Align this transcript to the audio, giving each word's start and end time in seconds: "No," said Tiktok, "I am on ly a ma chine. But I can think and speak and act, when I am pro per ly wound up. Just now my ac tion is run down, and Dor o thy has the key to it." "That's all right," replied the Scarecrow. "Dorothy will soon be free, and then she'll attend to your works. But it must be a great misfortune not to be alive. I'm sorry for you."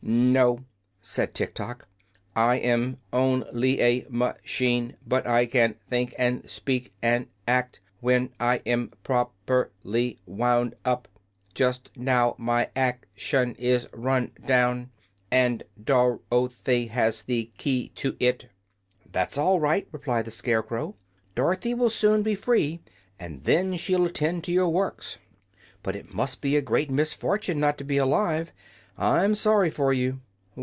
"No," 0.03 0.65
said 1.01 1.33
Tiktok, 1.35 1.87
"I 2.35 2.55
am 2.55 2.97
on 3.13 3.45
ly 3.53 3.77
a 3.79 4.05
ma 4.09 4.33
chine. 4.43 4.97
But 5.05 5.27
I 5.27 5.45
can 5.45 5.75
think 5.89 6.15
and 6.17 6.47
speak 6.49 6.91
and 7.03 7.27
act, 7.47 7.81
when 7.99 8.31
I 8.39 8.61
am 8.65 8.91
pro 9.03 9.25
per 9.45 9.69
ly 9.83 10.15
wound 10.25 10.75
up. 10.83 11.07
Just 11.53 11.91
now 11.95 12.33
my 12.39 12.71
ac 12.75 12.97
tion 13.15 13.55
is 13.55 13.87
run 13.93 14.31
down, 14.45 14.89
and 15.29 15.63
Dor 15.81 16.21
o 16.31 16.47
thy 16.47 16.85
has 16.85 17.21
the 17.23 17.51
key 17.59 17.89
to 17.95 18.17
it." 18.19 18.47
"That's 19.09 19.37
all 19.37 19.59
right," 19.59 19.87
replied 19.91 20.25
the 20.25 20.31
Scarecrow. 20.31 20.95
"Dorothy 21.35 21.73
will 21.75 21.91
soon 21.91 22.23
be 22.23 22.33
free, 22.35 22.81
and 23.19 23.43
then 23.43 23.77
she'll 23.77 24.07
attend 24.07 24.43
to 24.45 24.51
your 24.51 24.69
works. 24.69 25.19
But 25.83 25.95
it 25.95 26.11
must 26.13 26.41
be 26.41 26.57
a 26.57 26.61
great 26.61 26.89
misfortune 26.89 27.59
not 27.59 27.77
to 27.77 27.83
be 27.83 27.97
alive. 27.97 28.51
I'm 28.97 29.33
sorry 29.35 29.71
for 29.71 29.93
you." 29.93 30.19